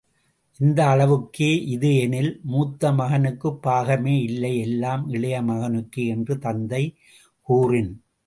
இந்த 0.59 0.87
அளவுக்கே 0.87 1.49
இது 1.65 1.95
எனில், 1.95 2.39
மூத்த 2.43 2.91
மகனுக்குப் 2.91 3.61
பாகமே 3.67 4.21
இல்லை 4.21 4.57
எல்லாம் 4.57 5.09
இளைய 5.09 5.41
மகனுக்கே 5.41 6.07
என்று 6.07 6.37
தந்தை 6.37 6.83
கூறின். 7.49 7.91